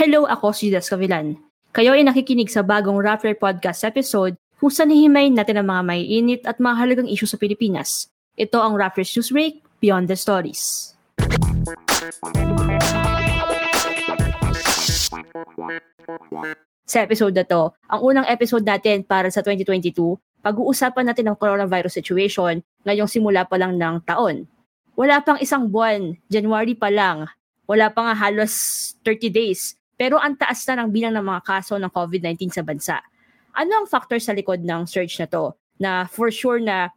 [0.00, 1.36] Hello, ako si Judas Cavillan.
[1.76, 6.00] Kayo ay nakikinig sa bagong Rappler Podcast episode kung saan hihimayin natin ang mga may
[6.00, 8.08] init at mga halagang sa Pilipinas.
[8.32, 10.96] Ito ang Rappler's Newsbreak, Beyond the Stories.
[16.88, 22.00] Sa episode na to, ang unang episode natin para sa 2022, pag-uusapan natin ang coronavirus
[22.00, 24.48] situation ngayong simula pa lang ng taon.
[24.96, 27.28] Wala pang isang buwan, January pa lang,
[27.68, 28.56] wala pa nga halos
[29.04, 32.96] 30 days pero ang taas na ng bilang ng mga kaso ng COVID-19 sa bansa.
[33.52, 35.52] Ano ang factor sa likod ng surge na to?
[35.76, 36.88] Na for sure na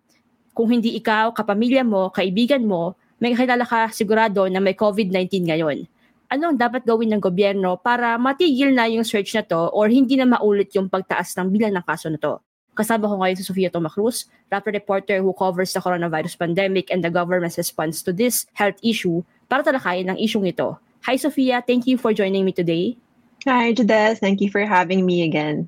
[0.56, 5.84] kung hindi ikaw, kapamilya mo, kaibigan mo, may kilala ka sigurado na may COVID-19 ngayon.
[6.32, 10.16] Ano ang dapat gawin ng gobyerno para matigil na yung surge na to or hindi
[10.16, 12.40] na maulit yung pagtaas ng bilang ng kaso na to?
[12.72, 17.12] Kasama ko ngayon si Sofia Tomacruz, rapper reporter who covers the coronavirus pandemic and the
[17.12, 19.20] government's response to this health issue
[19.52, 20.80] para talakayin ang isyong ito.
[21.04, 21.60] Hi, Sophia.
[21.60, 22.96] Thank you for joining me today.
[23.44, 24.24] Hi, Jades.
[24.24, 25.68] Thank you for having me again.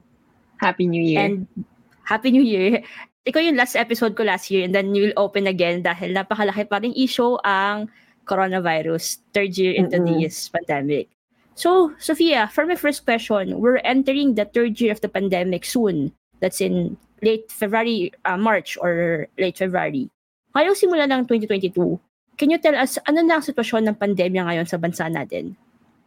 [0.63, 1.27] Happy New Year.
[1.27, 1.43] And
[2.07, 2.79] Happy New Year.
[3.27, 6.63] Ikaw yung last episode ko last year and then you will open again dahil napakalaki
[6.71, 7.91] pa rin issue ang
[8.23, 10.23] coronavirus, third year into mm-hmm.
[10.23, 11.11] this pandemic.
[11.59, 16.15] So, Sophia, for my first question, we're entering the third year of the pandemic soon.
[16.39, 20.07] That's in late February, uh, March or late February.
[20.55, 21.75] Ngayong simula ng 2022,
[22.37, 25.55] Can you tell us, ano na ang sitwasyon ng pandemya ngayon sa bansa natin?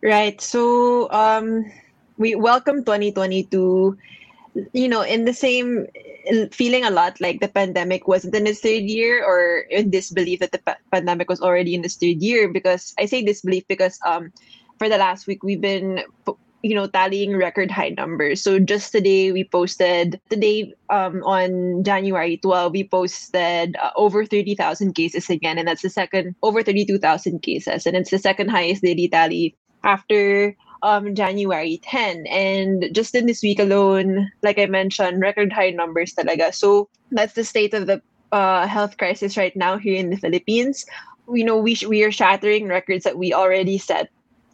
[0.05, 0.41] Right.
[0.41, 1.65] So, um,
[2.19, 3.97] we welcome 2022,
[4.73, 5.87] you know, in the same
[6.53, 10.53] feeling a lot like the pandemic wasn't in its third year or in disbelief that
[10.53, 14.33] the pa- pandemic was already in its third year because I say disbelief because um,
[14.79, 16.05] for the last week we've been
[16.63, 18.43] you know tallying record high numbers.
[18.43, 24.95] So just today we posted today um, on january 12 we posted uh, over 30000
[24.95, 29.09] cases again and that's the second over 32000 cases and it's the second highest daily
[29.09, 35.53] tally after um, january 10 and just in this week alone like i mentioned record
[35.53, 36.55] high numbers talaga.
[36.55, 40.85] So that's the state of the uh, health crisis right now here in the philippines.
[41.27, 44.09] We know we, sh- we are shattering records that we already set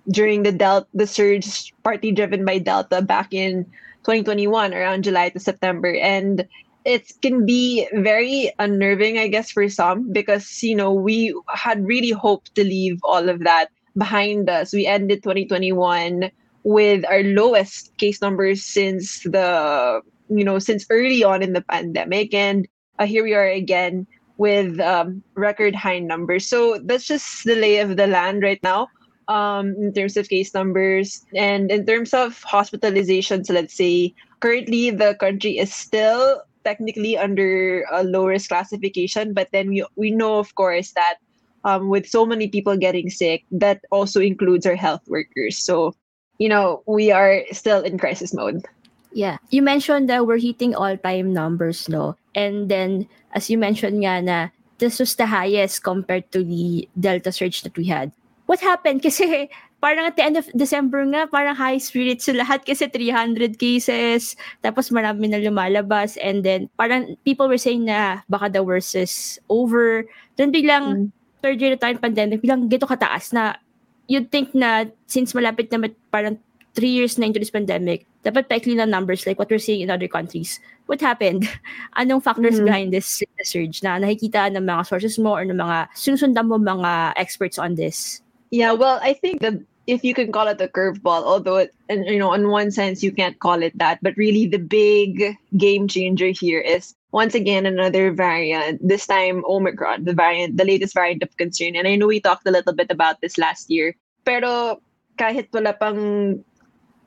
[0.09, 3.65] during the Delta the surge partly driven by Delta back in
[4.05, 5.95] 2021 around July to September.
[5.95, 6.47] And
[6.85, 12.11] it can be very unnerving I guess for some because you know we had really
[12.11, 14.73] hoped to leave all of that behind us.
[14.73, 16.31] We ended 2021
[16.65, 22.35] with our lowest case numbers since the you know since early on in the pandemic.
[22.35, 26.47] And uh, here we are again with um, record high numbers.
[26.47, 28.89] So that's just the lay of the land right now
[29.29, 31.25] um, in terms of case numbers.
[31.35, 38.05] And in terms of hospitalizations, let's say, currently the country is still technically under a
[38.05, 41.17] low risk classification, but then we, we know, of course, that
[41.65, 45.57] um, with so many people getting sick, that also includes our health workers.
[45.59, 45.95] So,
[46.39, 48.65] you know, we are still in crisis mode.
[49.13, 49.39] Yeah.
[49.51, 52.17] You mentioned that we're hitting all-time numbers, no?
[52.35, 54.49] And then, as you mentioned nga na,
[54.79, 58.11] this was the highest compared to the Delta surge that we had.
[58.47, 59.03] What happened?
[59.07, 59.49] Kasi
[59.85, 64.33] parang at the end of December nga, parang high spirits sa lahat kasi 300 cases,
[64.65, 69.37] tapos marami na lumalabas, and then parang people were saying na baka the worst is
[69.53, 70.09] over.
[70.41, 71.07] Then biglang, mm.
[71.45, 73.61] third year na tayo pandemic, biglang gito kataas na
[74.09, 76.41] you'd think na since malapit na parang
[76.73, 79.93] three years na into this pandemic, dapat paikli na numbers like what we're seeing in
[79.93, 80.65] other countries.
[80.89, 81.45] What happened?
[82.01, 82.73] Anong factors mm-hmm.
[82.73, 87.21] behind this surge na nakikita ng mga sources mo or ng mga sinusundan mo mga
[87.21, 88.24] experts on this?
[88.55, 92.07] Yeah, well, I think that if you can call it a curveball, although it, and
[92.07, 95.89] you know, in one sense you can't call it that, but really the big game
[95.89, 98.79] changer here is once again another variant.
[98.79, 101.75] This time Omicron, the variant, the latest variant of concern.
[101.75, 104.79] And I know we talked a little bit about this last year, pero
[105.19, 106.39] kahit wala pang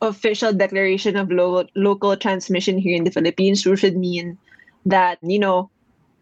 [0.04, 4.38] official declaration of lo- local transmission here in the Philippines, which should mean
[4.84, 5.72] that you know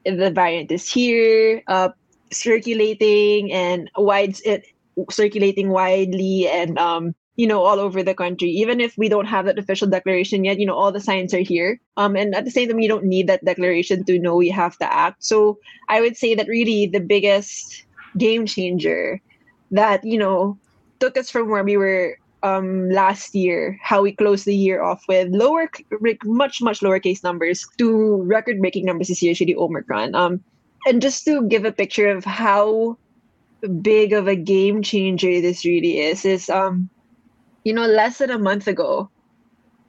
[0.06, 1.90] the variant is here, uh,
[2.30, 4.70] circulating and wide it
[5.10, 8.50] circulating widely and um, you know all over the country.
[8.50, 11.40] Even if we don't have that official declaration yet you know all the signs are
[11.40, 11.80] here.
[11.98, 14.78] Um, and at the same time you don't need that declaration to know we have
[14.78, 15.24] to act.
[15.24, 15.58] So
[15.90, 17.84] i would say that really the biggest
[18.18, 19.22] game changer
[19.72, 20.58] that you know
[21.00, 25.04] took us from where we were um, last year, how we closed the year off
[25.08, 25.70] with lower,
[26.24, 30.14] much much lower case numbers to record breaking numbers year, the Omicron.
[30.14, 30.44] Um,
[30.86, 32.98] and just to give a picture of how
[33.68, 36.90] big of a game changer this really is is um
[37.64, 39.10] you know less than a month ago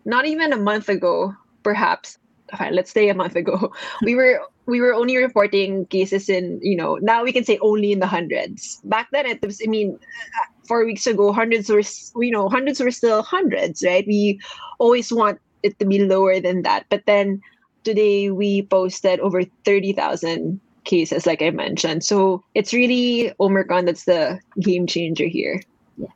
[0.04, 2.18] not even a month ago perhaps
[2.56, 6.76] fine, let's say a month ago we were we were only reporting cases in you
[6.76, 9.98] know now we can say only in the hundreds back then it was i mean
[10.66, 11.82] four weeks ago, hundreds were,
[12.22, 14.06] you know, hundreds were still hundreds, right?
[14.06, 14.40] We
[14.78, 16.86] always want it to be lower than that.
[16.90, 17.40] But then
[17.84, 22.06] today we posted over 30,000 cases, like I mentioned.
[22.06, 25.60] So it's really Omicron that's the game changer here.
[25.98, 26.14] Yeah.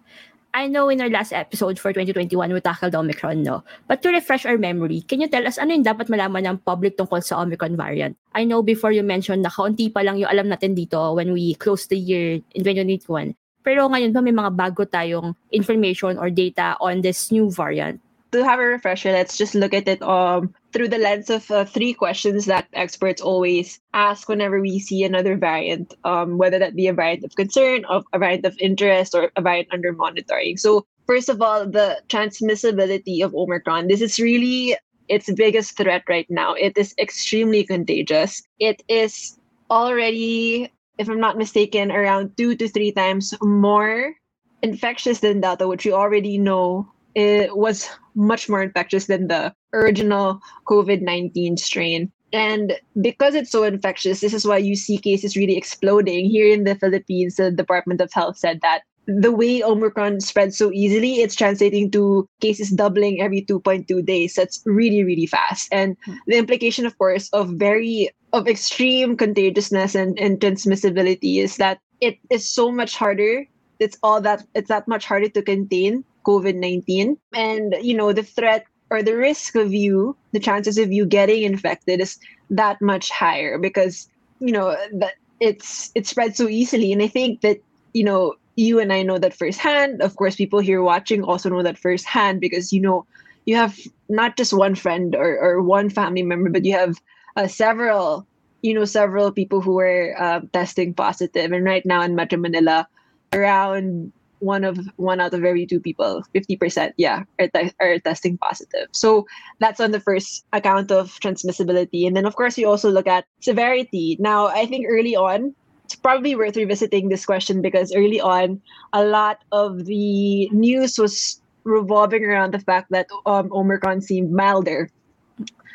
[0.55, 3.63] I know in our last episode for 2021, we tackled Omicron, no?
[3.87, 6.97] But to refresh our memory, can you tell us ano yung dapat malaman ng public
[6.97, 8.17] tungkol sa Omicron variant?
[8.35, 11.55] I know before you mentioned na kaunti pa lang yung alam natin dito when we
[11.59, 13.35] closed the year in 2021.
[13.61, 18.01] Pero ngayon ba may mga bago tayong information or data on this new variant?
[18.33, 21.65] To have a refresher, let's just look at it um, through the lens of uh,
[21.65, 26.87] three questions that experts always ask whenever we see another variant, um, whether that be
[26.87, 30.57] a variant of concern, of a variant of interest, or a variant under monitoring.
[30.57, 33.89] So, first of all, the transmissibility of Omicron.
[33.89, 34.77] This is really
[35.09, 36.55] its biggest threat right now.
[36.55, 38.43] It is extremely contagious.
[38.61, 39.37] It is
[39.71, 44.15] already, if I'm not mistaken, around two to three times more
[44.63, 50.41] infectious than Delta, which we already know it was much more infectious than the original
[50.67, 52.13] COVID 19 strain.
[52.33, 56.27] And because it's so infectious, this is why you see cases really exploding.
[56.31, 60.71] Here in the Philippines, the Department of Health said that the way Omicron spreads so
[60.73, 64.35] easily, it's translating to cases doubling every 2.2 days.
[64.35, 65.69] That's really, really fast.
[65.73, 65.97] And
[66.27, 72.19] the implication, of course, of very of extreme contagiousness and, and transmissibility is that it
[72.31, 73.47] is so much harder.
[73.81, 77.17] It's all that it's that much harder to contain COVID 19.
[77.35, 81.43] And, you know, the threat or the risk of you, the chances of you getting
[81.43, 82.19] infected is
[82.51, 84.09] that much higher because,
[84.41, 86.93] you know, that it's it spreads so easily.
[86.93, 87.59] And I think that,
[87.95, 90.03] you know, you and I know that firsthand.
[90.03, 93.07] Of course, people here watching also know that firsthand because, you know,
[93.47, 93.79] you have
[94.09, 97.01] not just one friend or, or one family member, but you have
[97.37, 98.27] uh, several,
[98.63, 101.53] you know, several people who are uh, testing positive.
[101.53, 102.87] And right now in Metro Manila,
[103.33, 108.37] around one of one out of every two people 50% yeah are, te- are testing
[108.39, 108.89] positive.
[108.93, 109.27] So
[109.61, 112.07] that's on the first account of transmissibility.
[112.07, 114.17] And then of course you also look at severity.
[114.19, 115.55] Now i think early on
[115.91, 121.43] it's probably worth revisiting this question because early on a lot of the news was
[121.65, 124.89] revolving around the fact that um, omicron seemed milder.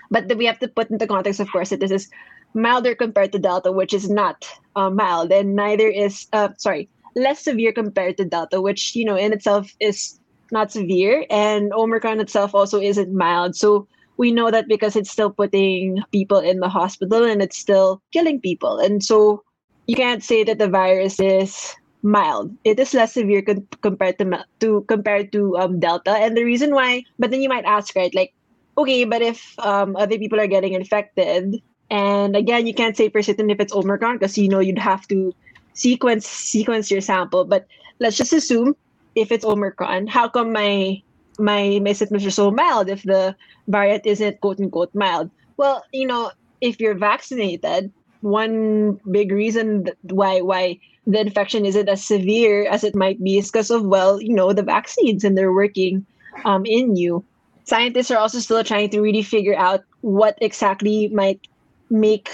[0.09, 2.09] But we have to put into context of course that this is
[2.53, 4.47] milder compared to delta which is not
[4.77, 5.33] uh, mild.
[5.33, 9.71] And neither is uh, sorry less severe compared to Delta, which, you know, in itself
[9.79, 10.19] is
[10.51, 11.25] not severe.
[11.29, 13.55] And Omicron itself also isn't mild.
[13.55, 18.01] So we know that because it's still putting people in the hospital and it's still
[18.11, 18.79] killing people.
[18.79, 19.43] And so
[19.87, 22.55] you can't say that the virus is mild.
[22.63, 26.11] It is less severe con- compared to to compared to um, Delta.
[26.11, 28.13] And the reason why, but then you might ask, right?
[28.13, 28.33] Like,
[28.77, 33.21] okay, but if um, other people are getting infected, and again, you can't say for
[33.21, 35.33] certain if it's Omicron because you know you'd have to
[35.75, 37.45] sequence sequence your sample.
[37.45, 37.67] But
[37.99, 38.75] let's just assume
[39.13, 41.01] if it's Omicron, how come my
[41.37, 43.35] my my symptoms are so mild if the
[43.67, 45.29] variant isn't quote unquote mild?
[45.57, 47.91] Well, you know, if you're vaccinated,
[48.21, 53.51] one big reason why why the infection isn't as severe as it might be is
[53.51, 56.05] because of well, you know, the vaccines and they're working
[56.43, 57.23] um, in you.
[57.63, 61.47] Scientists are also still trying to really figure out what exactly might
[61.89, 62.29] make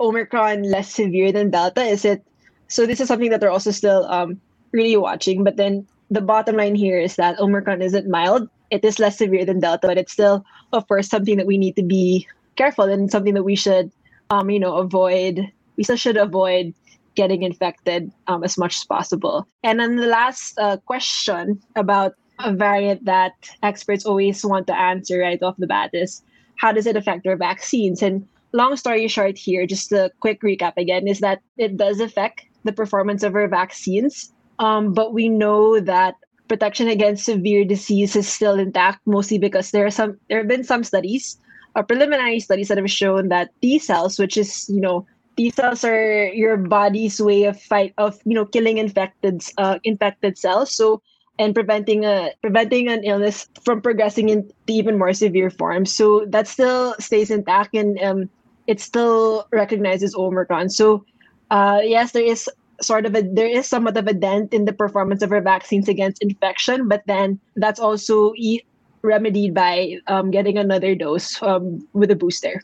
[0.00, 1.82] Omicron less severe than Delta.
[1.82, 2.24] Is it
[2.68, 4.40] so this is something that they're also still um,
[4.72, 5.44] really watching.
[5.44, 8.48] But then the bottom line here is that Omicron isn't mild.
[8.70, 11.76] It is less severe than Delta, but it's still, of course, something that we need
[11.76, 12.26] to be
[12.56, 13.90] careful and something that we should,
[14.30, 15.40] um, you know, avoid.
[15.76, 16.74] We still should avoid
[17.14, 19.46] getting infected um, as much as possible.
[19.62, 25.20] And then the last uh, question about a variant that experts always want to answer
[25.20, 26.22] right off the bat is
[26.56, 28.02] how does it affect our vaccines?
[28.02, 32.42] And long story short here, just a quick recap again, is that it does affect
[32.66, 34.32] the performance of our vaccines.
[34.58, 36.14] Um, but we know that
[36.48, 40.64] protection against severe disease is still intact, mostly because there are some there have been
[40.64, 41.38] some studies,
[41.74, 45.06] uh, preliminary studies that have shown that T cells, which is you know
[45.36, 50.38] T cells are your body's way of fight of you know killing infected uh, infected
[50.38, 50.74] cells.
[50.74, 51.02] So
[51.38, 55.92] and preventing a preventing an illness from progressing into even more severe forms.
[55.94, 58.30] So that still stays intact and um,
[58.66, 60.70] it still recognizes Omicron.
[60.70, 61.04] So
[61.50, 62.48] uh, yes, there is
[62.80, 65.88] sort of a there is somewhat of a dent in the performance of our vaccines
[65.88, 68.60] against infection, but then that's also e-
[69.02, 72.62] remedied by um, getting another dose um, with a booster.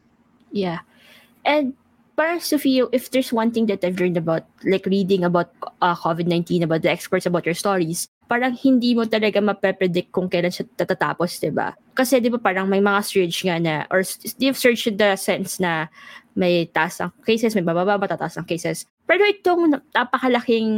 [0.51, 0.81] Yeah,
[1.45, 1.73] and
[2.17, 6.27] para Sofia, if there's one thing that I've learned about, like reading about uh, COVID
[6.27, 10.65] nineteen, about the experts, about your stories, parang hindi mo talaga mape-predict kung kailan siya
[10.73, 11.77] tatatapos, 'di ba?
[11.93, 14.01] Kasi 'di ba parang may mga surge nga na or
[14.41, 15.93] you've surge in the sense na
[16.33, 18.89] may taas ang cases, may bababa, matataas ang cases.
[19.05, 20.73] Pero itong napakalaking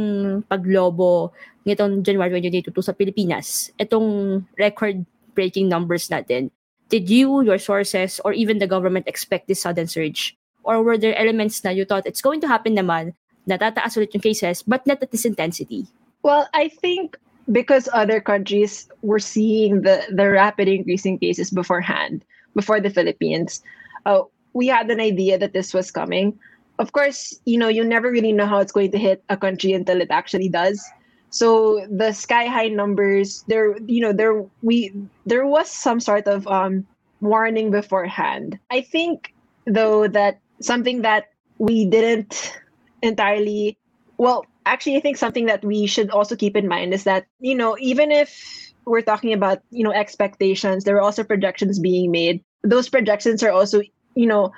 [0.51, 1.31] paglobo
[1.63, 6.51] nitong January 2022 sa Pilipinas, itong record-breaking numbers natin,
[6.91, 10.35] did you, your sources, or even the government expect this sudden surge?
[10.67, 13.15] Or were there elements na you thought it's going to happen naman,
[13.47, 15.87] natataas ulit yung cases, but not at this intensity?
[16.25, 17.15] Well, I think
[17.51, 22.23] because other countries were seeing the, the rapid increase in cases beforehand,
[22.55, 23.61] before the Philippines,
[24.05, 24.21] uh,
[24.53, 26.37] we had an idea that this was coming.
[26.79, 29.73] Of course, you know, you never really know how it's going to hit a country
[29.73, 30.83] until it actually does.
[31.29, 34.93] So the sky high numbers, there, you know, there we
[35.25, 36.85] there was some sort of um
[37.19, 38.59] warning beforehand.
[38.71, 39.33] I think
[39.65, 41.25] though that something that
[41.57, 42.57] we didn't
[43.01, 43.77] entirely
[44.17, 47.55] well actually, I think something that we should also keep in mind is that, you
[47.55, 52.43] know, even if we're talking about, you know, expectations, there are also projections being made.
[52.63, 53.81] Those projections are also,
[54.15, 54.51] you know,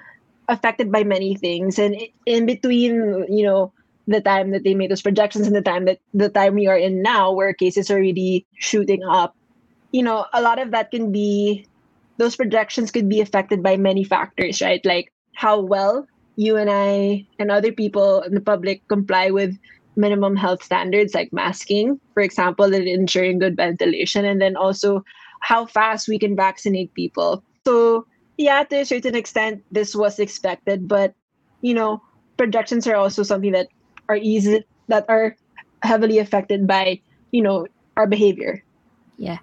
[0.47, 1.79] affected by many things.
[1.79, 1.95] And
[2.25, 3.73] in between, you know,
[4.07, 6.77] the time that they made those projections and the time that the time we are
[6.77, 9.35] in now, where cases are really shooting up,
[9.91, 11.67] you know, a lot of that can be
[12.17, 14.83] those projections could be affected by many factors, right?
[14.85, 19.57] Like how well you and I and other people in the public comply with
[19.97, 25.03] minimum health standards like masking, for example, and ensuring good ventilation, and then also
[25.41, 27.43] how fast we can vaccinate people.
[27.65, 28.05] So,
[28.37, 31.13] yeah, to a certain extent, this was expected, but
[31.61, 32.01] you know,
[32.37, 33.67] projections are also something that
[34.07, 35.35] are easy that are
[35.81, 37.01] heavily affected by
[37.31, 38.63] you know our behavior.
[39.17, 39.41] Yeah,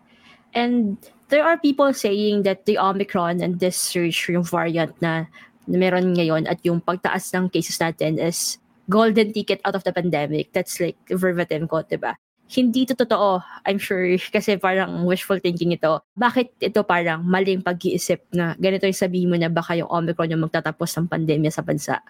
[0.55, 0.97] and
[1.29, 5.27] there are people saying that the Omicron and this surge variant na
[5.67, 10.53] meron ngayon at yung pagtaas ng cases natin is golden ticket out of the pandemic.
[10.53, 12.15] That's like verbatim quote, diba?
[12.45, 16.05] Hindi to totoo, I'm sure, kasi parang wishful thinking ito.
[16.17, 20.45] Bakit ito parang maling pag-iisip na ganito yung sabihin mo na baka yung Omicron yung
[20.45, 22.05] magtatapos ng pandemya sa bansa?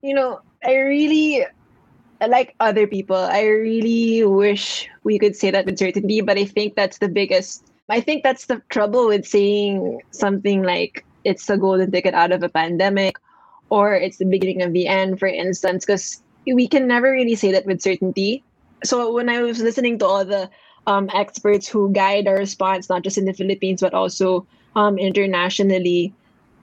[0.00, 1.44] You know, I really,
[2.22, 6.78] like other people, I really wish we could say that with certainty, but I think
[6.78, 11.90] that's the biggest, I think that's the trouble with saying something like it's a golden
[11.90, 13.18] ticket out of a pandemic
[13.70, 17.52] or it's the beginning of the end, for instance, because we can never really say
[17.52, 18.44] that with certainty.
[18.84, 20.50] So when I was listening to all the
[20.86, 26.12] um, experts who guide our response, not just in the Philippines but also um, internationally,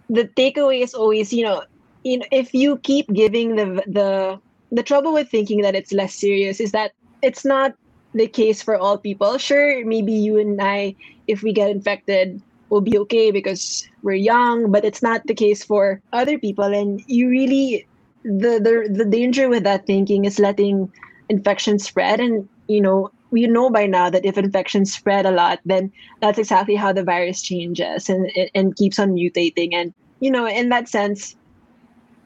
[0.10, 1.64] the takeaway is always, you know,
[2.04, 4.40] you know, if you keep giving the the
[4.72, 7.74] the trouble with thinking that it's less serious is that it's not
[8.14, 9.38] the case for all people.
[9.38, 10.96] Sure, maybe you and I,
[11.28, 15.64] if we get infected, will be okay because we're young, but it's not the case
[15.64, 16.66] for other people.
[16.66, 17.88] And you really,
[18.24, 20.92] the the the danger with that thinking is letting
[21.30, 22.20] infection spread.
[22.20, 26.40] And you know, we know by now that if infections spread a lot, then that's
[26.40, 29.74] exactly how the virus changes and and keeps on mutating.
[29.74, 31.36] And you know, in that sense,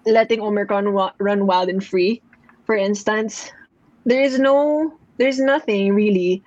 [0.06, 0.88] letting Omicron
[1.20, 2.22] run wild and free,
[2.66, 3.52] for instance,
[4.06, 6.44] there is no, there's nothing really,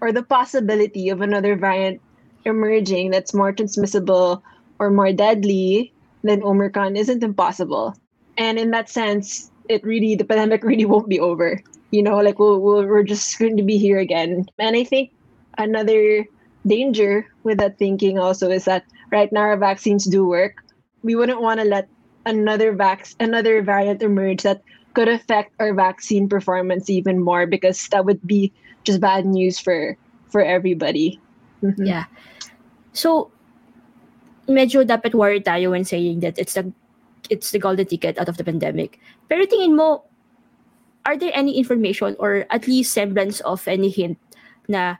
[0.00, 2.00] or the possibility of another variant
[2.44, 4.42] emerging that's more transmissible
[4.78, 5.92] or more deadly
[6.22, 7.94] than Omicron isn't impossible.
[8.36, 11.60] And in that sense, it really the pandemic really won't be over.
[11.90, 14.46] You know, like we'll, we'll we're just going to be here again.
[14.58, 15.10] And I think
[15.56, 16.26] another
[16.66, 20.62] danger with that thinking also is that right now our vaccines do work.
[21.02, 21.88] We wouldn't want to let
[22.26, 28.04] another vac another variant emerge that could affect our vaccine performance even more because that
[28.04, 28.52] would be
[28.84, 29.96] just bad news for
[30.28, 31.20] for everybody.
[31.62, 31.86] Mm-hmm.
[31.86, 32.04] Yeah.
[32.92, 33.30] So,
[34.48, 36.72] medyo dapat worry tayo when saying that it's the
[37.28, 38.98] it's the golden ticket out of the pandemic.
[39.28, 40.04] Pero tingin mo,
[41.04, 44.16] are there any information or at least semblance of any hint
[44.68, 44.96] na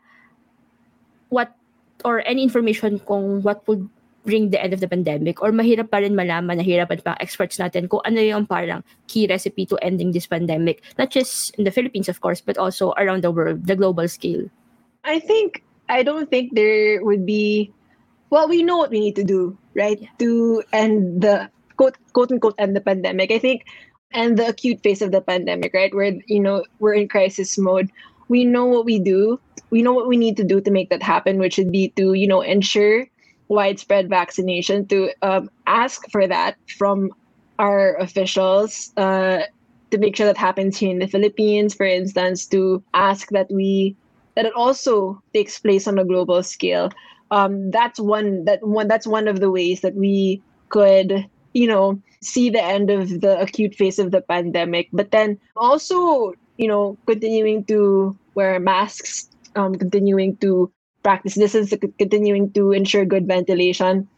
[1.29, 1.57] what
[2.05, 3.89] or any information kung what would
[4.29, 7.89] bring the end of the pandemic or mahirap pa rin malaman, nahirapan pa experts natin
[7.89, 10.85] kung ano yung parang key recipe to ending this pandemic.
[11.01, 14.45] Not just in the Philippines, of course, but also around the world, the global scale.
[15.05, 17.73] I think, I don't think there would be
[18.31, 20.01] well, we know what we need to do, right?
[20.01, 20.09] Yeah.
[20.19, 23.31] To end the quote quote unquote end the pandemic.
[23.31, 23.65] I think
[24.13, 25.95] and the acute phase of the pandemic, right?
[25.95, 27.91] Where you know we're in crisis mode.
[28.29, 29.41] We know what we do.
[29.71, 32.13] We know what we need to do to make that happen, which would be to
[32.13, 33.07] you know ensure
[33.49, 34.87] widespread vaccination.
[34.89, 37.11] To um, ask for that from
[37.59, 38.93] our officials.
[38.97, 39.43] Uh,
[39.91, 43.97] to make sure that happens here in the Philippines, for instance, to ask that we
[44.39, 46.91] that it also takes place on a global scale
[47.35, 51.99] um, that's one that one that's one of the ways that we could you know
[52.23, 56.97] see the end of the acute phase of the pandemic but then also you know
[57.07, 60.71] continuing to wear masks um, continuing to
[61.03, 64.09] practice distance, continuing to ensure good ventilation.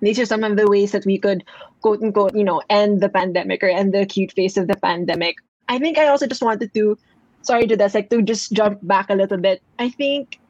[0.00, 1.44] These are some of the ways that we could,
[1.80, 5.36] quote unquote, you know, end the pandemic or end the acute phase of the pandemic.
[5.68, 6.98] I think I also just wanted to,
[7.44, 9.62] sorry to this, like to just jump back a little bit.
[9.78, 10.40] I think,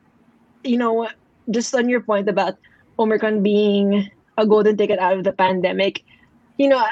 [0.63, 1.09] you know,
[1.51, 2.55] just on your point about
[2.99, 6.03] Omicron being a golden ticket out of the pandemic,
[6.59, 6.85] you know,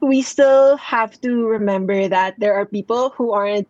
[0.00, 3.68] we still have to remember that there are people who aren't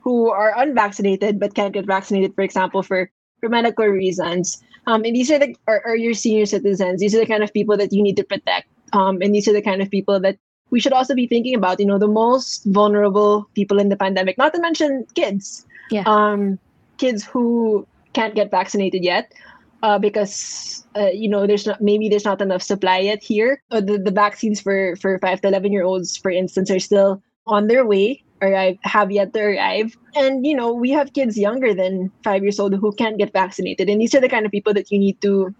[0.00, 3.10] who are unvaccinated but can't get vaccinated, for example, for,
[3.40, 4.62] for medical reasons.
[4.86, 7.00] Um, and these are the are, are your senior citizens.
[7.00, 8.68] These are the kind of people that you need to protect.
[8.92, 10.38] Um, and these are the kind of people that
[10.70, 11.80] we should also be thinking about.
[11.80, 14.38] You know, the most vulnerable people in the pandemic.
[14.38, 15.66] Not to mention kids.
[15.90, 16.04] Yeah.
[16.06, 16.58] Um,
[16.98, 19.32] kids who can't get vaccinated yet.
[19.80, 23.62] Uh, because uh, you know there's not maybe there's not enough supply yet here.
[23.70, 27.22] Uh, the the vaccines for for five to eleven year olds, for instance, are still
[27.46, 31.74] on their way arrive have yet to arrive and you know we have kids younger
[31.74, 34.72] than five years old who can't get vaccinated and these are the kind of people
[34.72, 35.54] that you need to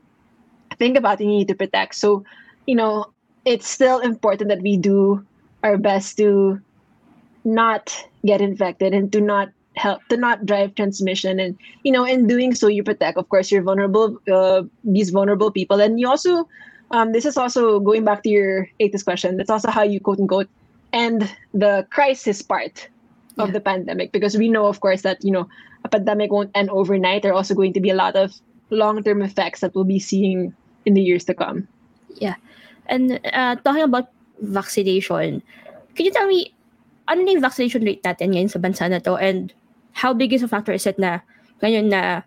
[0.78, 2.24] think about and you need to protect so
[2.66, 3.06] you know
[3.48, 5.24] it's still important that we do
[5.64, 6.60] our best to
[7.44, 11.40] not get infected and to not help to not drive transmission.
[11.40, 15.50] And you know in doing so you protect of course your vulnerable uh, these vulnerable
[15.50, 15.80] people.
[15.80, 16.46] And you also
[16.90, 19.38] um, this is also going back to your latest question.
[19.38, 20.48] That's also how you quote unquote
[20.92, 21.24] end
[21.54, 22.88] the crisis part
[23.38, 23.52] of yeah.
[23.52, 24.12] the pandemic.
[24.12, 25.48] Because we know of course that you know
[25.84, 27.22] a pandemic won't end overnight.
[27.22, 28.36] There are also going to be a lot of
[28.68, 30.52] long-term effects that we'll be seeing
[30.84, 31.66] in the years to come.
[32.20, 32.36] Yeah
[32.88, 35.42] and uh, talking about vaccination
[35.94, 36.52] can you tell me
[37.08, 39.56] ano na yung vaccination rate natin ngayon sa bansa na to and
[39.96, 41.24] how big is a factor is it na
[41.64, 42.22] ngayon na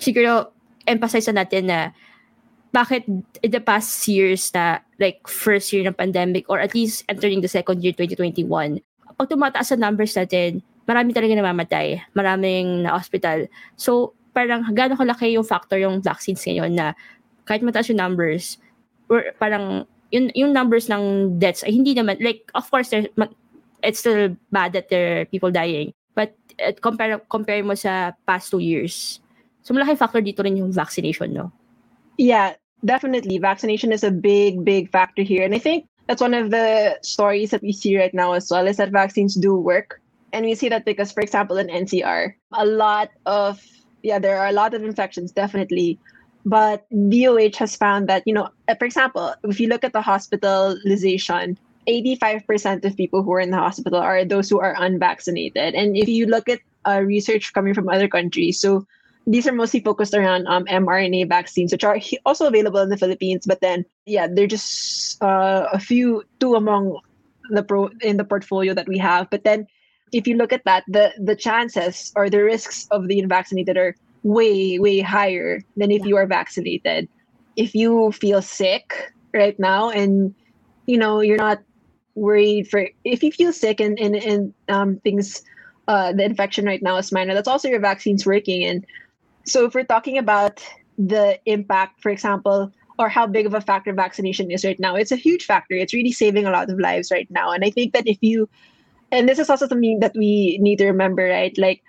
[0.00, 0.52] siguro
[0.88, 1.92] emphasize na natin na
[2.70, 3.02] bakit
[3.42, 7.50] in the past years na like first year ng pandemic or at least entering the
[7.50, 8.78] second year 2021,
[9.18, 13.50] pag tumataas sa numbers natin, marami talaga namamatay, maraming na-hospital.
[13.74, 16.94] So, parang gaano kalaki yung factor yung vaccines ngayon na
[17.44, 18.62] kahit mataas yung numbers,
[19.10, 22.94] or parang yung, yung numbers ng deaths ay hindi naman, like, of course,
[23.82, 25.92] it's still bad that there are people dying.
[26.14, 29.20] But uh, compare, compare mo sa past two years.
[29.62, 31.52] So, malaki factor dito rin yung vaccination, no?
[32.18, 33.38] Yeah, definitely.
[33.38, 35.44] Vaccination is a big, big factor here.
[35.44, 38.66] And I think that's one of the stories that we see right now as well
[38.66, 40.00] is that vaccines do work.
[40.32, 43.60] And we see that because, for example, in NCR, a lot of,
[44.02, 45.98] yeah, there are a lot of infections, definitely.
[46.44, 50.00] But DOH has found that, you know, uh, for example, if you look at the
[50.00, 55.74] hospitalization, 85% of people who are in the hospital are those who are unvaccinated.
[55.74, 58.86] And if you look at uh, research coming from other countries, so
[59.26, 63.44] these are mostly focused around um, mRNA vaccines, which are also available in the Philippines.
[63.46, 66.98] But then, yeah, they're just uh, a few, two among
[67.50, 69.28] the pro in the portfolio that we have.
[69.30, 69.66] But then,
[70.12, 73.94] if you look at that, the the chances or the risks of the unvaccinated are
[74.22, 76.06] way way higher than if yeah.
[76.06, 77.08] you are vaccinated.
[77.56, 80.34] If you feel sick right now and
[80.86, 81.62] you know you're not
[82.14, 85.42] worried for if you feel sick and and, and um, things
[85.88, 88.84] uh, the infection right now is minor that's also your vaccine's working and
[89.44, 90.64] so if we're talking about
[90.98, 95.12] the impact, for example, or how big of a factor vaccination is right now, it's
[95.12, 95.74] a huge factor.
[95.74, 97.50] It's really saving a lot of lives right now.
[97.50, 98.48] And I think that if you,
[99.10, 101.56] and this is also something that we need to remember, right?
[101.56, 101.82] Like,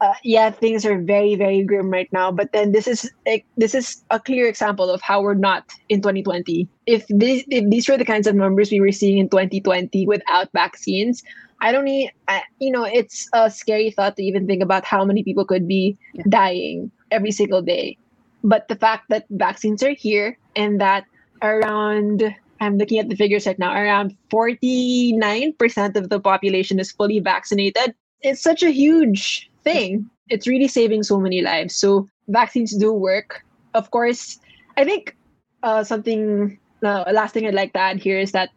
[0.00, 2.32] uh, yeah, things are very, very grim right now.
[2.32, 6.00] But then this is like this is a clear example of how we're not in
[6.00, 6.68] 2020.
[6.86, 10.48] If these if these were the kinds of numbers we were seeing in 2020 without
[10.52, 11.22] vaccines,
[11.60, 15.04] I don't need, I, you know, it's a scary thought to even think about how
[15.04, 16.24] many people could be yeah.
[16.28, 17.98] dying every single day.
[18.42, 21.04] But the fact that vaccines are here and that
[21.42, 27.18] around, I'm looking at the figures right now, around 49% of the population is fully
[27.18, 30.08] vaccinated, it's such a huge thing.
[30.28, 31.74] It's really saving so many lives.
[31.74, 33.42] So vaccines do work.
[33.74, 34.38] Of course,
[34.76, 35.16] I think
[35.62, 38.50] uh, something, uh, last thing I'd like to add here is that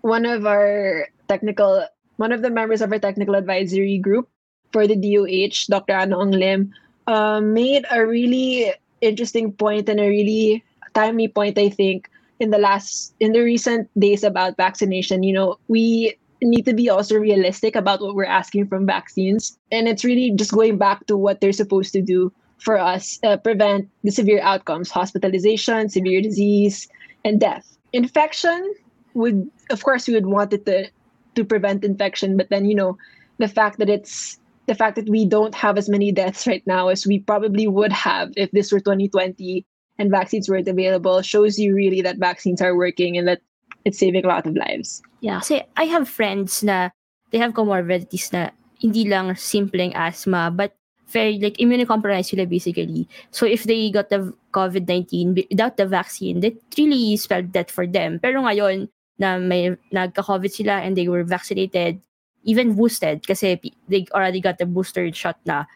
[0.00, 1.86] one of our technical
[2.20, 4.28] one of the members of our technical advisory group
[4.72, 5.94] for the DOH, Dr.
[5.94, 6.70] Anna Ong-Lim,
[7.06, 12.58] uh, made a really interesting point and a really timely point, I think, in the
[12.58, 15.22] last in the recent days about vaccination.
[15.22, 19.88] You know, we need to be also realistic about what we're asking from vaccines, and
[19.88, 23.88] it's really just going back to what they're supposed to do for us uh, prevent
[24.04, 26.88] the severe outcomes, hospitalization, severe disease,
[27.24, 27.76] and death.
[27.92, 28.74] Infection
[29.14, 30.90] would, of course, we would want it to
[31.34, 32.96] to prevent infection but then you know
[33.38, 36.88] the fact that it's the fact that we don't have as many deaths right now
[36.88, 39.64] as we probably would have if this were 2020
[39.98, 43.40] and vaccines weren't available shows you really that vaccines are working and that
[43.84, 45.02] it's saving a lot of lives.
[45.20, 46.90] Yeah, kasi I have friends na
[47.30, 50.72] they have comorbidities na hindi lang simpleng asthma but
[51.10, 53.08] very like immunocompromised sila basically.
[53.30, 58.18] So if they got the COVID-19 without the vaccine, that really spelled death for them.
[58.22, 58.88] Pero ngayon
[59.18, 62.00] na may nagka-COVID sila and they were vaccinated,
[62.44, 65.66] even boosted kasi they already got the booster shot na,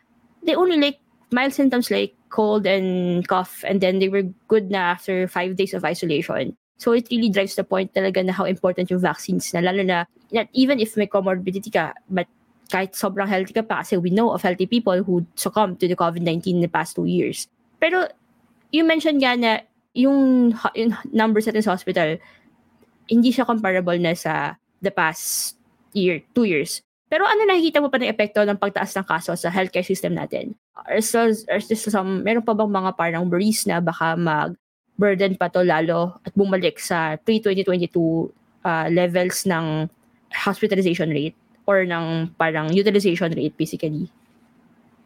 [0.47, 0.99] they only like
[1.33, 5.75] mild symptoms like cold and cough and then they were good na after five days
[5.75, 6.57] of isolation.
[6.77, 10.05] So it really drives the point talaga na how important yung vaccines na lalo na,
[10.35, 12.27] na even if may comorbidity ka, but
[12.73, 15.95] kahit sobrang healthy ka pa kasi we know of healthy people who succumbed to the
[15.97, 17.47] COVID-19 in the past two years.
[17.79, 18.09] Pero
[18.75, 19.63] you mentioned nga na
[19.95, 22.19] yung, yung numbers natin sa hospital,
[23.07, 25.55] hindi siya comparable na sa the past
[25.95, 26.83] year, two years.
[27.07, 30.59] Pero ano nakikita mo pa ng epekto ng pagtaas ng kaso sa healthcare system natin?
[30.75, 34.59] Are, so, are some, meron pa bang mga parang worries na baka mag
[34.99, 37.95] burden pa to lalo at bumalik sa pre-2022
[38.65, 39.91] uh, levels ng
[40.31, 41.35] hospitalization rate?
[41.67, 44.09] or ng parang utilization rate basically?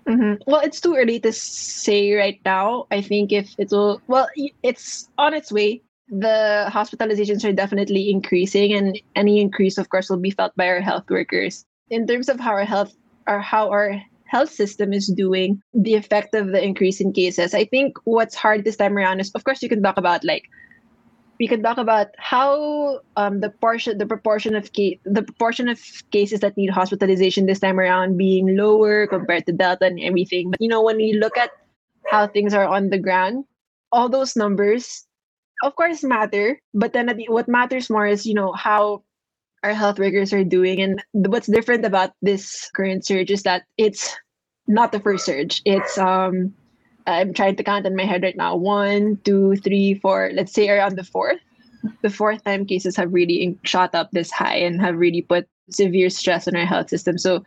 [0.08, 0.42] Mm-hmm.
[0.48, 2.86] Well, it's too early to say right now.
[2.90, 4.28] I think if it will, well,
[4.62, 5.82] it's on its way.
[6.08, 10.80] The hospitalizations are definitely increasing, and any increase, of course, will be felt by our
[10.80, 11.66] health workers.
[11.90, 12.96] In terms of how our health,
[13.28, 17.54] or how our health system is doing, the effect of the increase in cases.
[17.54, 20.44] I think what's hard this time around is, of course, you can talk about like
[21.40, 26.40] we can talk about how um, the portion, the proportion of the proportion of cases
[26.40, 30.50] that need hospitalization this time around being lower compared to Delta and everything.
[30.50, 31.50] But you know, when we look at
[32.10, 33.44] how things are on the ground,
[33.92, 35.06] all those numbers,
[35.62, 36.60] of course, matter.
[36.74, 39.04] But then the, what matters more is you know how
[39.62, 44.16] our health workers are doing, and what's different about this current surge is that it's
[44.66, 45.62] not the first surge.
[45.64, 46.54] It's um
[47.06, 48.54] I'm trying to count in my head right now.
[48.54, 50.30] One, two, three, four.
[50.34, 51.40] Let's say around the fourth.
[52.02, 56.10] The fourth time cases have really shot up this high and have really put severe
[56.10, 57.16] stress on our health system.
[57.16, 57.44] So,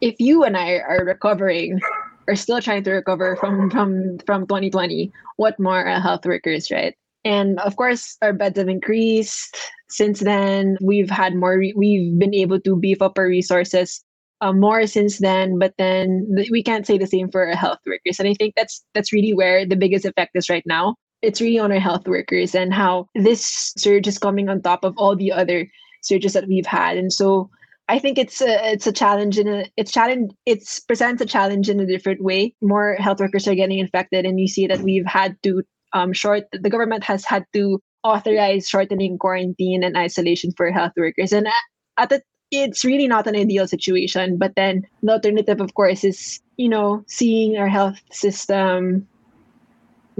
[0.00, 1.80] if you and I are recovering,
[2.28, 6.96] are still trying to recover from from from 2020, what more are health workers, right?
[7.24, 9.56] And of course, our beds have increased
[9.88, 10.76] since then.
[10.80, 11.62] We've had more.
[11.76, 14.02] We've been able to beef up our resources
[14.42, 17.78] uh, more since then but then th- we can't say the same for our health
[17.86, 21.40] workers and i think that's that's really where the biggest effect is right now it's
[21.40, 25.14] really on our health workers and how this surge is coming on top of all
[25.14, 25.70] the other
[26.02, 27.48] surges that we've had and so
[27.88, 31.68] I think it's a it's a challenge in a it's challenge it's presents a challenge
[31.68, 32.54] in a different way.
[32.62, 36.44] More health workers are getting infected, and you see that we've had to um short
[36.52, 41.32] the government has had to authorize shortening quarantine and isolation for health workers.
[41.32, 41.48] And
[41.96, 44.36] at the it's really not an ideal situation.
[44.36, 49.08] But then the alternative, of course, is you know seeing our health system.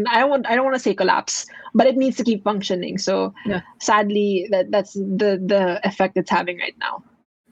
[0.08, 2.96] I don't want I don't want to say collapse, but it needs to keep functioning.
[2.96, 3.60] So yeah.
[3.80, 7.04] sadly, that that's the the effect it's having right now.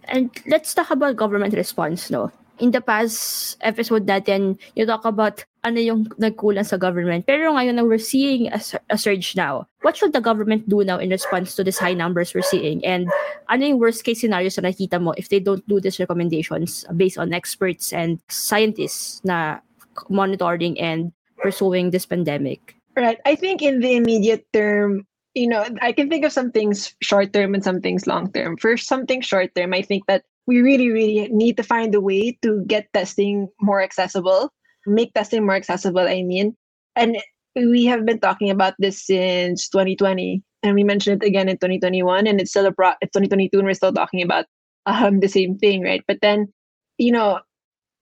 [0.09, 2.33] And let's talk about government response, no?
[2.61, 7.27] in the past episode natin, you talk about ano yung nagkulang sa government.
[7.27, 9.66] Pero ngayon na we're seeing a, a surge now.
[9.83, 12.85] What should the government do now in response to these high numbers we're seeing?
[12.85, 13.09] And
[13.49, 17.18] ano yung worst case scenario sa nakita mo if they don't do these recommendations based
[17.18, 19.61] on experts and scientists na
[20.09, 22.77] monitoring and pursuing this pandemic?
[22.96, 23.18] Right.
[23.25, 27.33] I think in the immediate term, you know, I can think of some things short
[27.33, 28.57] term and some things long term.
[28.57, 32.37] For something short term, I think that we really, really need to find a way
[32.42, 34.53] to get testing more accessible,
[34.87, 36.57] make testing more accessible, I mean.
[36.97, 37.19] And
[37.57, 42.27] we have been talking about this since 2020, and we mentioned it again in 2021,
[42.27, 44.47] and it's still a pro- it's 2022, and we're still talking about
[44.87, 46.05] um, the same thing, right?
[46.07, 46.53] But then,
[46.99, 47.40] you know,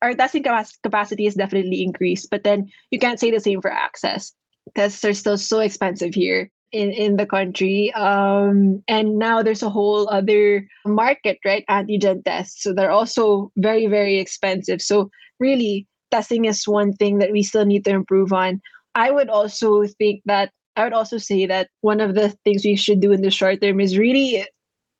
[0.02, 0.44] our testing
[0.82, 4.32] capacity is definitely increased, but then you can't say the same for access.
[4.74, 9.70] Tests are still so expensive here in in the country um and now there's a
[9.70, 15.10] whole other market right antigen tests so they're also very very expensive so
[15.40, 18.60] really testing is one thing that we still need to improve on.
[18.94, 22.76] I would also think that i would also say that one of the things we
[22.76, 24.46] should do in the short term is really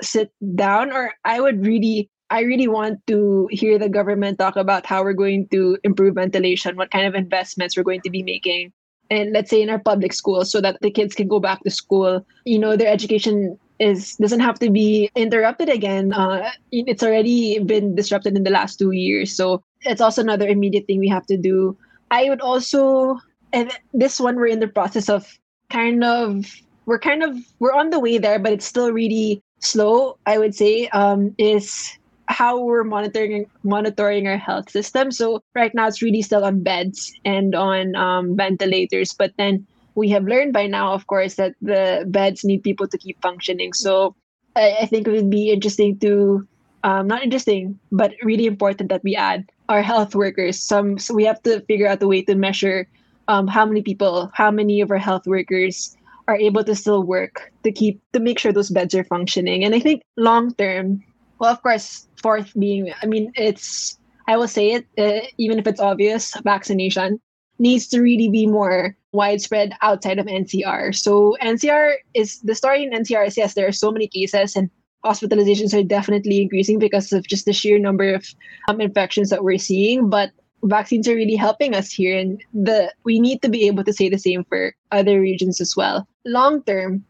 [0.03, 4.85] sit down or i would really I really want to hear the government talk about
[4.85, 8.73] how we're going to improve ventilation, what kind of investments we're going to be making,
[9.11, 11.71] and let's say in our public schools so that the kids can go back to
[11.71, 12.27] school.
[12.45, 16.13] You know their education is doesn't have to be interrupted again.
[16.13, 20.87] Uh, it's already been disrupted in the last two years so it's also another immediate
[20.87, 21.77] thing we have to do
[22.11, 23.19] i would also
[23.53, 25.39] and this one we're in the process of
[25.71, 26.47] kind of
[26.87, 30.55] we're kind of we're on the way there but it's still really slow i would
[30.55, 35.11] say um, is how we're monitoring monitoring our health system.
[35.11, 40.11] So right now it's really still on beds and on um, ventilators, but then we
[40.11, 43.73] have learned by now, of course, that the beds need people to keep functioning.
[43.73, 44.15] So
[44.55, 46.47] I, I think it would be interesting to
[46.85, 50.59] um, not interesting, but really important that we add our health workers.
[50.59, 52.89] Some so we have to figure out a way to measure
[53.29, 55.97] um, how many people, how many of our health workers
[56.29, 59.65] are able to still work to keep to make sure those beds are functioning.
[59.65, 61.03] And I think long term,
[61.39, 65.67] well, of course, fourth being, I mean, it's I will say it, uh, even if
[65.67, 67.19] it's obvious, vaccination
[67.59, 70.95] needs to really be more widespread outside of NCR.
[70.95, 74.71] So NCR is the story in NCR is yes, there are so many cases and
[75.05, 78.27] hospitalizations are definitely increasing because of just the sheer number of
[78.69, 80.09] um, infections that we're seeing.
[80.09, 80.31] But
[80.63, 84.09] vaccines are really helping us here, and the we need to be able to say
[84.09, 86.07] the same for other regions as well.
[86.25, 87.05] Long term,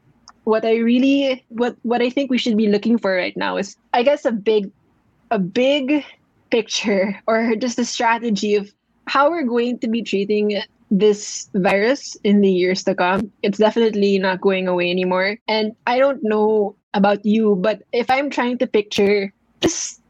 [0.44, 3.76] what I really what what I think we should be looking for right now is,
[3.92, 4.70] I guess, a big
[5.30, 6.04] a big
[6.50, 8.72] picture or just a strategy of
[9.06, 13.32] how we're going to be treating this virus in the years to come.
[13.42, 15.36] It's definitely not going away anymore.
[15.46, 19.32] And I don't know about you, but if I'm trying to picture
[19.62, 20.02] just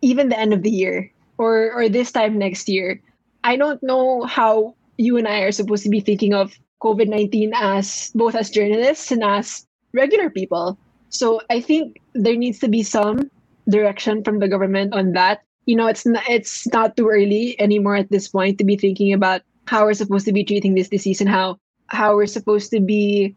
[0.00, 3.00] even the end of the year or or this time next year,
[3.44, 8.10] I don't know how you and I are supposed to be thinking of COVID-19 as
[8.16, 10.78] both as journalists and as regular people.
[11.10, 13.30] So I think there needs to be some
[13.68, 15.44] direction from the government on that.
[15.66, 19.12] You know, it's not, it's not too early anymore at this point to be thinking
[19.12, 22.80] about how we're supposed to be treating this disease and how how we're supposed to
[22.80, 23.36] be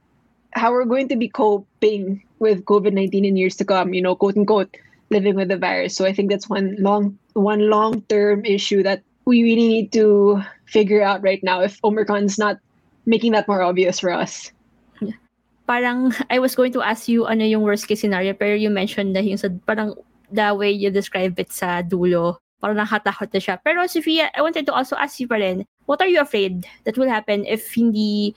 [0.56, 4.38] how we're going to be coping with COVID-19 in years to come, you know, quote
[4.38, 4.70] unquote,
[5.10, 5.98] living with the virus.
[5.98, 10.38] So I think that's one long one long-term issue that we really need to
[10.70, 12.62] figure out right now if Omicron's not
[13.10, 14.54] making that more obvious for us.
[15.66, 19.18] Parang I was going to ask you ano yung worst case scenario pero you mentioned
[19.18, 19.98] that yung sa, parang
[20.30, 23.56] the way you describe it sa dulo parang nakatakot na siya.
[23.62, 26.98] Pero Sofia, I wanted to also ask you pa rin, what are you afraid that
[26.98, 28.34] will happen if hindi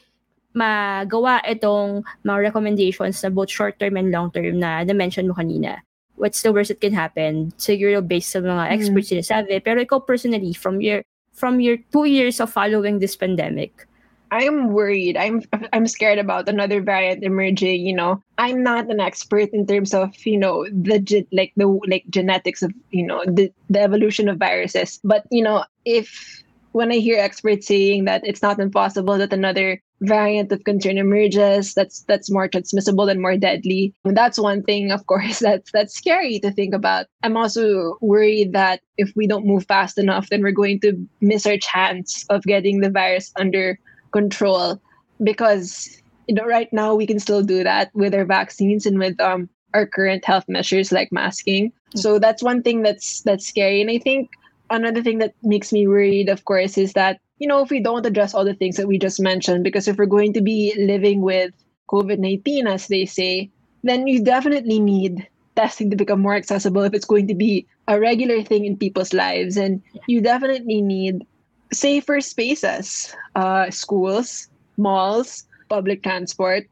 [0.58, 5.78] magawa itong mga recommendations na both short-term and long-term na na-mention mo kanina?
[6.18, 7.54] What's the worst that can happen?
[7.62, 9.22] Siguro based sa mga experts mm.
[9.22, 9.62] sinasabi.
[9.62, 13.86] Pero ikaw personally, from your from your two years of following this pandemic,
[14.30, 15.16] I'm worried.
[15.16, 15.42] I'm
[15.72, 17.86] I'm scared about another variant emerging.
[17.86, 21.00] You know, I'm not an expert in terms of you know the
[21.32, 25.00] like the like genetics of you know the the evolution of viruses.
[25.04, 26.42] But you know, if
[26.78, 31.74] when I hear experts saying that it's not impossible that another variant of concern emerges
[31.74, 33.92] that's that's more transmissible and more deadly.
[34.04, 37.06] And that's one thing of course that's that's scary to think about.
[37.24, 41.46] I'm also worried that if we don't move fast enough then we're going to miss
[41.46, 43.76] our chance of getting the virus under
[44.12, 44.80] control.
[45.20, 45.90] Because
[46.28, 49.50] you know right now we can still do that with our vaccines and with um
[49.74, 51.72] our current health measures like masking.
[51.96, 53.80] So that's one thing that's that's scary.
[53.80, 54.30] And i think
[54.70, 58.06] another thing that makes me worried of course is that you know, if we don't
[58.06, 61.22] address all the things that we just mentioned, because if we're going to be living
[61.22, 61.52] with
[61.88, 63.50] COVID 19, as they say,
[63.82, 67.98] then you definitely need testing to become more accessible if it's going to be a
[67.98, 69.56] regular thing in people's lives.
[69.56, 71.26] And you definitely need
[71.72, 76.66] safer spaces, uh, schools, malls, public transport.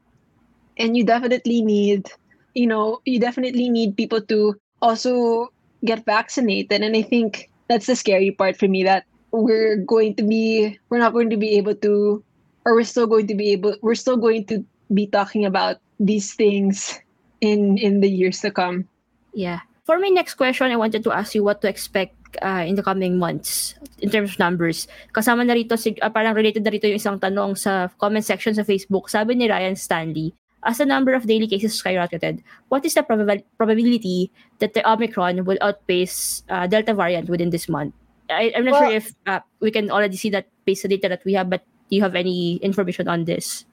[0.77, 2.11] And you definitely need,
[2.53, 5.51] you know, you definitely need people to also
[5.83, 6.83] get vaccinated.
[6.83, 10.99] And I think that's the scary part for me that we're going to be we're
[10.99, 12.23] not going to be able to
[12.65, 16.33] or we're still going to be able we're still going to be talking about these
[16.33, 16.99] things
[17.41, 18.87] in in the years to come.
[19.33, 19.61] Yeah.
[19.85, 22.83] For my next question i wanted to ask you what to expect uh, in the
[22.83, 24.87] coming months in terms of numbers.
[25.15, 28.67] Kasama na rito uh, parang related na rito yung isang tanong sa comment section sa
[28.67, 29.07] facebook.
[29.07, 33.43] Sabi ni Ryan Stanley as the number of daily cases skyrocketed, what is the prob-
[33.57, 37.93] probability that the Omicron will outpace uh, Delta variant within this month?
[38.29, 41.09] I, am not well, sure if uh, we can already see that based on data
[41.09, 43.65] that we have, but do you have any information on this?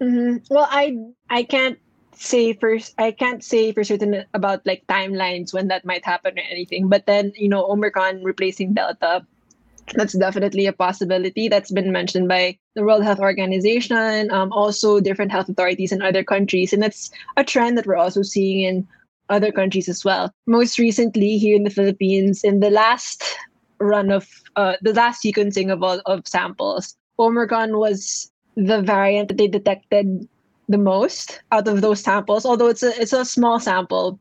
[0.00, 0.44] Mm-hmm.
[0.50, 0.96] Well, I
[1.30, 1.78] I can't
[2.12, 6.42] say first I can't say for certain about like timelines when that might happen or
[6.50, 6.88] anything.
[6.88, 9.26] But then you know Omicron replacing Delta,
[9.94, 15.32] that's definitely a possibility that's been mentioned by the World Health Organization, um, also different
[15.32, 18.88] health authorities in other countries, and that's a trend that we're also seeing in
[19.28, 20.32] other countries as well.
[20.46, 23.22] Most recently, here in the Philippines, in the last
[23.78, 29.38] run of uh, the last sequencing of all of samples, Omicron was the variant that
[29.38, 30.28] they detected
[30.68, 32.46] the most out of those samples.
[32.46, 34.18] Although it's a it's a small sample,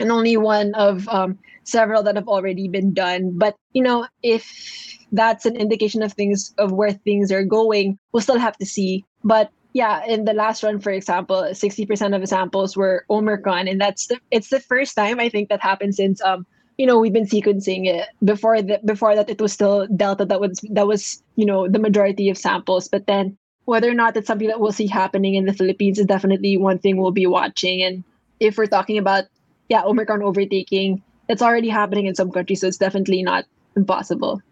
[0.00, 3.36] and only one of um, several that have already been done.
[3.36, 8.22] But you know, if that's an indication of things of where things are going, we'll
[8.22, 9.04] still have to see.
[9.24, 13.80] But yeah, in the last run, for example, 60% of the samples were Omicron, and
[13.80, 16.46] that's the it's the first time I think that happened since um
[16.80, 20.40] you know we've been sequencing it before that before that it was still delta that
[20.40, 23.36] was that was you know the majority of samples but then
[23.66, 26.78] whether or not it's something that we'll see happening in the philippines is definitely one
[26.78, 28.02] thing we'll be watching and
[28.40, 29.24] if we're talking about
[29.70, 31.00] yeah, Omicron overtaking.
[31.30, 34.42] It's already happening in some countries, so it's definitely not impossible.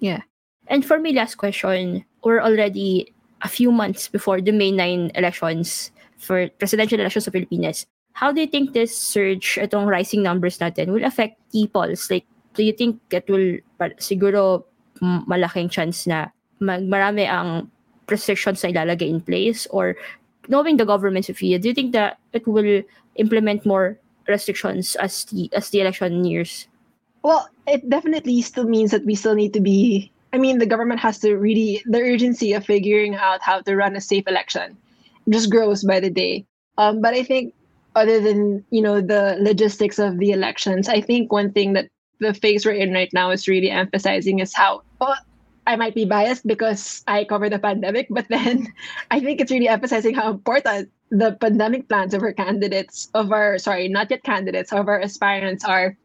[0.00, 0.24] Yeah.
[0.66, 5.92] And for me, last question, we're already a few months before the May 9 elections
[6.16, 7.86] for presidential elections sa Philippines.
[8.16, 12.10] How do you think this surge, itong rising numbers natin, will affect people's?
[12.10, 13.60] Like, do you think it will,
[14.00, 14.64] siguro,
[15.04, 17.70] malaking chance na mag, marami ang
[18.08, 19.68] restrictions na ilalagay in place?
[19.68, 19.94] Or,
[20.48, 22.80] knowing the government's view, do you think that it will
[23.16, 26.68] implement more restrictions as the as the election nears?
[27.22, 31.00] Well, it definitely still means that we still need to be I mean, the government
[31.00, 34.76] has to really, the urgency of figuring out how to run a safe election
[35.30, 36.44] just grows by the day.
[36.76, 37.54] Um, but I think,
[37.94, 41.88] other than, you know, the logistics of the elections, I think one thing that
[42.20, 45.16] the phase we're in right now is really emphasizing is how, well,
[45.66, 48.68] I might be biased because I cover the pandemic, but then
[49.10, 53.58] I think it's really emphasizing how important the pandemic plans of our candidates, of our,
[53.58, 55.96] sorry, not yet candidates, of our aspirants are.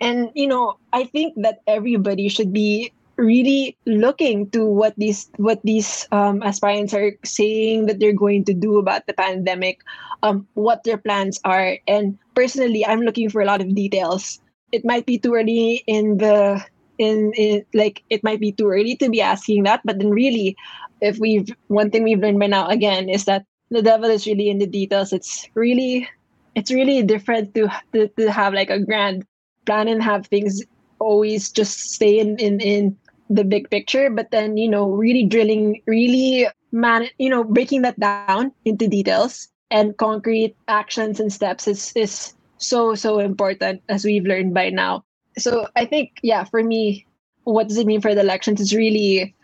[0.00, 5.60] And, you know, I think that everybody should be really looking to what these what
[5.64, 9.82] these um, aspirants are saying that they're going to do about the pandemic,
[10.22, 14.40] um, what their plans are, and personally, I'm looking for a lot of details.
[14.70, 16.64] It might be too early in the
[16.98, 20.56] in, in like it might be too early to be asking that, but then really,
[21.02, 24.48] if we've one thing we've learned by now again is that the devil is really
[24.48, 25.12] in the details.
[25.12, 26.08] It's really
[26.54, 29.26] it's really different to to, to have like a grand
[29.66, 30.62] plan and have things
[30.98, 32.96] always just stay in in in
[33.30, 37.98] the big picture, but then, you know, really drilling, really man, you know, breaking that
[38.00, 44.24] down into details and concrete actions and steps is is so so important as we've
[44.24, 45.04] learned by now.
[45.36, 47.06] So I think yeah, for me,
[47.44, 49.34] what does it mean for the elections is really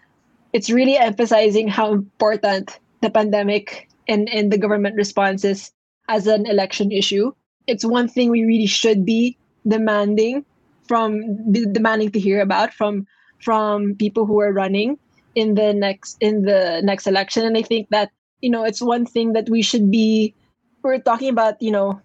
[0.53, 5.73] it's really emphasizing how important the pandemic and, and the government responses
[6.09, 7.33] as an election issue.
[7.67, 10.45] It's one thing we really should be demanding
[10.87, 13.07] from demanding to hear about from
[13.41, 14.99] from people who are running
[15.35, 17.47] in the next in the next election.
[17.47, 20.35] And i think that you know it's one thing that we should be
[20.83, 22.01] we're talking about you know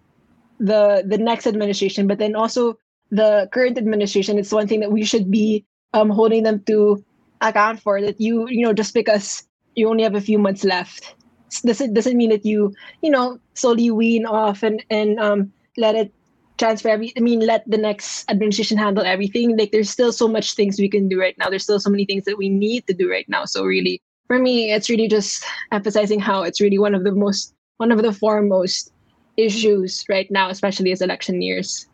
[0.58, 2.78] the the next administration but then also
[3.10, 4.38] the current administration.
[4.38, 7.04] It's one thing that we should be um, holding them to
[7.40, 11.14] account for that you you know just because you only have a few months left
[11.62, 16.14] doesn't doesn't mean that you you know slowly wean off and and um let it
[16.60, 19.56] transfer every i mean let the next administration handle everything?
[19.56, 21.48] Like there's still so much things we can do right now.
[21.48, 23.48] There's still so many things that we need to do right now.
[23.48, 27.56] So really for me it's really just emphasizing how it's really one of the most
[27.80, 28.92] one of the foremost
[29.40, 31.88] issues right now especially as election years.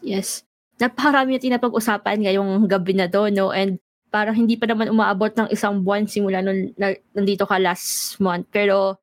[0.00, 0.46] Yes.
[0.78, 3.50] Napakarami natin napag-usapan ngayong gabi na to no?
[3.50, 3.82] And
[4.14, 8.46] parang hindi pa naman umaabot ng isang buwan simula nung na, nandito ka last month.
[8.54, 9.01] Pero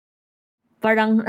[0.79, 1.23] parang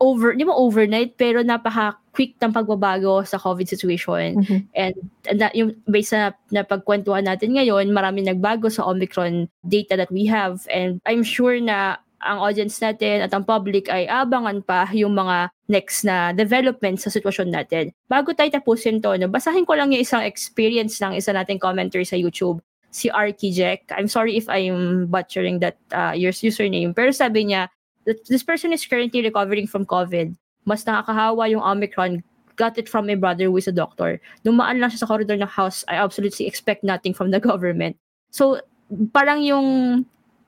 [0.00, 4.44] over, di mo overnight, pero napaka-quick ng pagbabago sa COVID situation.
[4.44, 4.60] Mm-hmm.
[4.76, 4.94] And,
[5.28, 10.28] and that, yung based sa napagkwentuhan natin ngayon, marami nagbago sa Omicron data that we
[10.28, 10.64] have.
[10.68, 15.52] And I'm sure na ang audience natin at ang public ay abangan pa yung mga
[15.68, 17.92] next na development sa sitwasyon natin.
[18.08, 22.02] Bago tayo tapusin to, no, basahin ko lang yung isang experience ng isa nating commenter
[22.02, 22.58] sa YouTube,
[22.90, 23.92] si Arky Jack.
[23.92, 26.96] I'm sorry if I'm butchering that uh, your username.
[26.96, 27.68] Pero sabi niya,
[28.06, 30.34] this person is currently recovering from COVID.
[30.66, 32.22] Mas nakakahawa yung Omicron.
[32.56, 34.22] Got it from my brother who is a doctor.
[34.46, 37.98] Dumaan lang siya sa corridor ng house, I absolutely expect nothing from the government.
[38.32, 38.62] So,
[39.12, 39.66] parang yung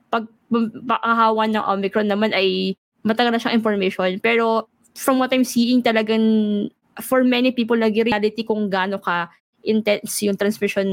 [0.09, 2.73] pag pagkakahawa ng Omicron naman ay
[3.05, 4.17] matagal na siyang information.
[4.19, 4.65] Pero
[4.97, 6.67] from what I'm seeing, talagang
[6.99, 9.29] for many people, naging reality kung gaano ka
[9.63, 10.87] intense yung transmission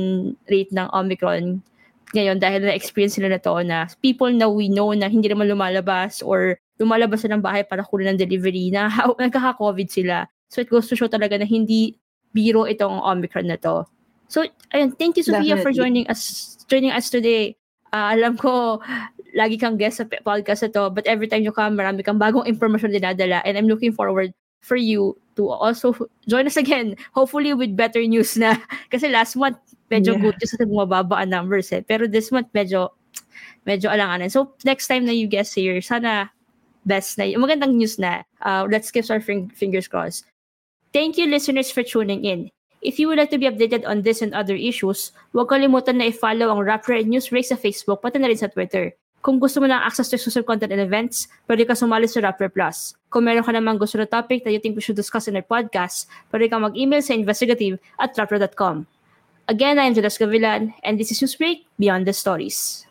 [0.51, 1.63] rate ng Omicron
[2.15, 6.23] ngayon dahil na-experience nila na to na people na we know na hindi naman lumalabas
[6.23, 8.87] or lumalabas sa ng bahay para kunin ng delivery na
[9.23, 10.29] nagkaka-COVID sila.
[10.47, 11.99] So it goes to show talaga na hindi
[12.31, 13.89] biro itong Omicron na to.
[14.31, 15.65] So ayun, thank you Sophia Definitely.
[15.65, 17.59] for joining us joining us today.
[17.91, 18.83] Uh, alam ko
[19.37, 22.49] lagi kang guest sa podcast na to but every time you come marami kang bagong
[22.49, 24.33] information dinadala and I'm looking forward
[24.65, 25.95] for you to also
[26.27, 28.57] join us again hopefully with better news na
[28.93, 29.61] kasi last month
[29.91, 30.23] medyo yeah.
[30.23, 31.83] good kasi bumababa ang numbers eh.
[31.83, 32.95] Pero this month, medyo,
[33.67, 34.31] medyo alanganan.
[34.31, 36.31] So, next time na you guest here, sana
[36.87, 38.23] best na, magandang news na.
[38.41, 40.27] Uh, let's keep our fing- fingers crossed.
[40.95, 42.49] Thank you, listeners, for tuning in.
[42.81, 46.15] If you would like to be updated on this and other issues, huwag kalimutan na
[46.15, 48.95] i-follow ang Rapper and News Break sa Facebook, pati na rin sa Twitter.
[49.27, 52.47] Kung gusto mo ng access to exclusive content and events, pwede ka sumali sa Rapper
[52.47, 52.95] Plus.
[53.11, 55.43] Kung meron ka namang gusto na topic that you think we should discuss in our
[55.43, 58.87] podcast, pwede ka mag-email sa investigative at rapper.com.
[59.49, 62.85] Again, I'm Jodesz Gavilan, and this is Newsbreak Beyond the Stories.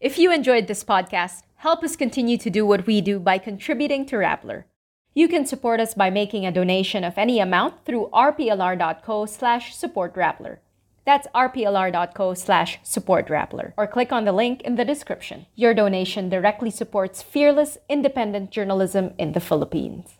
[0.00, 4.06] If you enjoyed this podcast, help us continue to do what we do by contributing
[4.06, 4.64] to Rappler.
[5.12, 10.60] You can support us by making a donation of any amount through rplr.co slash supportrappler.
[11.04, 13.74] That's rplr.co slash supportrappler.
[13.76, 15.44] Or click on the link in the description.
[15.56, 20.16] Your donation directly supports fearless, independent journalism in the Philippines.